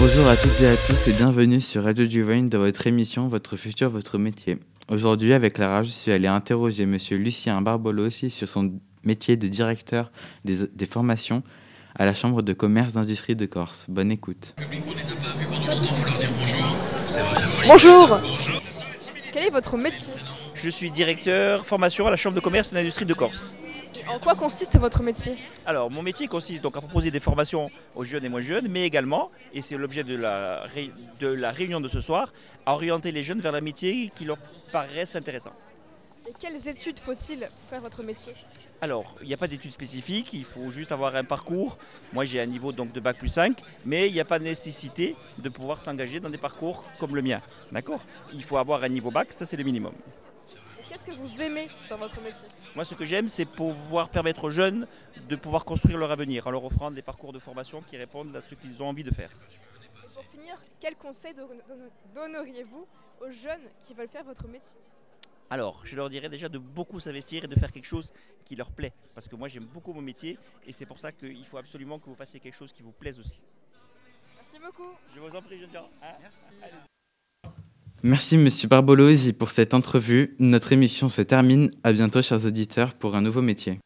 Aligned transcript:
à 0.00 0.36
toutes 0.36 0.60
et 0.60 0.68
à 0.68 0.76
tous 0.76 1.08
et 1.08 1.12
bienvenue 1.12 1.60
sur 1.60 1.82
Radio 1.82 2.06
Duvine 2.06 2.48
dans 2.48 2.60
votre 2.60 2.86
émission 2.86 3.26
Votre 3.26 3.56
futur, 3.56 3.90
votre 3.90 4.16
métier. 4.16 4.58
Aujourd'hui, 4.88 5.32
avec 5.32 5.58
Lara, 5.58 5.82
je 5.82 5.90
suis 5.90 6.12
allé 6.12 6.28
interroger 6.28 6.86
Monsieur 6.86 7.16
Lucien 7.16 7.60
Barbolo 7.60 8.06
aussi 8.06 8.30
sur 8.30 8.48
son 8.48 8.74
métier 9.02 9.36
de 9.36 9.48
directeur 9.48 10.12
des, 10.44 10.68
des 10.72 10.86
formations 10.86 11.42
à 11.96 12.06
la 12.06 12.14
Chambre 12.14 12.42
de 12.42 12.52
commerce 12.52 12.92
d'industrie 12.92 13.34
de 13.34 13.44
Corse. 13.46 13.86
Bonne 13.88 14.12
écoute. 14.12 14.54
Bonjour 17.66 18.20
Quel 19.32 19.46
est 19.46 19.50
votre 19.50 19.76
métier? 19.76 20.12
Je 20.54 20.70
suis 20.70 20.92
directeur 20.92 21.66
formation 21.66 22.06
à 22.06 22.10
la 22.10 22.16
Chambre 22.16 22.36
de 22.36 22.40
commerce 22.40 22.70
et 22.72 22.76
d'industrie 22.76 23.04
de 23.04 23.14
Corse. 23.14 23.56
En 24.08 24.18
quoi 24.18 24.34
consiste 24.34 24.78
votre 24.78 25.02
métier 25.02 25.36
Alors, 25.66 25.90
mon 25.90 26.02
métier 26.02 26.28
consiste 26.28 26.62
donc 26.62 26.76
à 26.76 26.80
proposer 26.80 27.10
des 27.10 27.20
formations 27.20 27.70
aux 27.94 28.04
jeunes 28.04 28.24
et 28.24 28.28
moins 28.28 28.40
jeunes, 28.40 28.66
mais 28.68 28.84
également, 28.84 29.30
et 29.52 29.60
c'est 29.62 29.76
l'objet 29.76 30.02
de 30.02 30.16
la, 30.16 30.62
ré- 30.62 30.90
de 31.20 31.28
la 31.28 31.50
réunion 31.50 31.80
de 31.80 31.88
ce 31.88 32.00
soir, 32.00 32.32
à 32.64 32.74
orienter 32.74 33.12
les 33.12 33.22
jeunes 33.22 33.40
vers 33.40 33.54
un 33.54 33.60
métier 33.60 34.10
qui 34.16 34.24
leur 34.24 34.38
paraissent 34.72 35.14
intéressant. 35.16 35.52
Et 36.26 36.32
quelles 36.38 36.68
études 36.68 36.98
faut-il 36.98 37.40
pour 37.40 37.68
faire 37.70 37.80
votre 37.80 38.02
métier 38.02 38.34
Alors, 38.80 39.14
il 39.22 39.28
n'y 39.28 39.34
a 39.34 39.38
pas 39.38 39.48
d'études 39.48 39.72
spécifiques, 39.72 40.32
il 40.32 40.44
faut 40.44 40.70
juste 40.70 40.92
avoir 40.92 41.14
un 41.16 41.24
parcours. 41.24 41.78
Moi, 42.12 42.24
j'ai 42.24 42.40
un 42.40 42.46
niveau 42.46 42.72
donc 42.72 42.92
de 42.92 43.00
bac 43.00 43.18
plus 43.18 43.28
5, 43.28 43.58
mais 43.84 44.08
il 44.08 44.12
n'y 44.14 44.20
a 44.20 44.24
pas 44.26 44.38
de 44.38 44.44
nécessité 44.44 45.16
de 45.38 45.48
pouvoir 45.48 45.80
s'engager 45.82 46.18
dans 46.20 46.30
des 46.30 46.38
parcours 46.38 46.84
comme 46.98 47.14
le 47.14 47.22
mien. 47.22 47.40
D'accord? 47.72 48.00
Il 48.34 48.42
faut 48.44 48.56
avoir 48.58 48.82
un 48.84 48.88
niveau 48.88 49.10
bac, 49.10 49.32
ça 49.32 49.44
c'est 49.46 49.56
le 49.56 49.64
minimum. 49.64 49.92
Que 51.08 51.14
vous 51.14 51.40
aimez 51.40 51.68
dans 51.88 51.96
votre 51.96 52.20
métier 52.20 52.46
Moi, 52.74 52.84
ce 52.84 52.94
que 52.94 53.04
j'aime, 53.06 53.28
c'est 53.28 53.46
pouvoir 53.46 54.10
permettre 54.10 54.44
aux 54.44 54.50
jeunes 54.50 54.86
de 55.28 55.36
pouvoir 55.36 55.64
construire 55.64 55.96
leur 55.96 56.10
avenir 56.10 56.46
en 56.46 56.50
leur 56.50 56.64
offrant 56.64 56.90
des 56.90 57.00
parcours 57.02 57.32
de 57.32 57.38
formation 57.38 57.80
qui 57.82 57.96
répondent 57.96 58.34
à 58.36 58.40
ce 58.42 58.54
qu'ils 58.54 58.82
ont 58.82 58.88
envie 58.88 59.04
de 59.04 59.10
faire. 59.10 59.30
Et 59.82 60.14
pour 60.14 60.24
finir, 60.24 60.56
quel 60.80 60.96
conseil 60.96 61.32
don- 61.34 61.48
don- 61.66 61.90
donneriez-vous 62.14 62.86
aux 63.22 63.30
jeunes 63.30 63.62
qui 63.86 63.94
veulent 63.94 64.08
faire 64.08 64.24
votre 64.24 64.46
métier? 64.48 64.78
Alors, 65.50 65.80
je 65.84 65.96
leur 65.96 66.10
dirais 66.10 66.28
déjà 66.28 66.50
de 66.50 66.58
beaucoup 66.58 67.00
s'investir 67.00 67.44
et 67.44 67.48
de 67.48 67.58
faire 67.58 67.72
quelque 67.72 67.86
chose 67.86 68.12
qui 68.44 68.54
leur 68.54 68.70
plaît. 68.70 68.92
Parce 69.14 69.26
que 69.28 69.34
moi, 69.36 69.48
j'aime 69.48 69.64
beaucoup 69.64 69.94
mon 69.94 70.02
métier 70.02 70.38
et 70.66 70.72
c'est 70.74 70.84
pour 70.86 70.98
ça 70.98 71.10
qu'il 71.10 71.44
faut 71.46 71.56
absolument 71.56 71.98
que 71.98 72.04
vous 72.04 72.14
fassiez 72.16 72.38
quelque 72.38 72.56
chose 72.56 72.72
qui 72.72 72.82
vous 72.82 72.92
plaise 72.92 73.18
aussi. 73.18 73.42
Merci 74.36 74.58
beaucoup 74.60 74.92
Je 75.14 75.20
vous 75.20 75.34
en 75.34 75.40
prie. 75.42 75.64
Hein 75.74 76.14
Allez. 76.62 76.72
Merci 78.04 78.38
Monsieur 78.38 78.68
Barbolosi 78.68 79.32
pour 79.32 79.50
cette 79.50 79.74
entrevue. 79.74 80.36
Notre 80.38 80.72
émission 80.72 81.08
se 81.08 81.20
termine. 81.20 81.72
À 81.82 81.92
bientôt 81.92 82.22
chers 82.22 82.44
auditeurs 82.44 82.94
pour 82.94 83.16
un 83.16 83.22
nouveau 83.22 83.42
métier. 83.42 83.80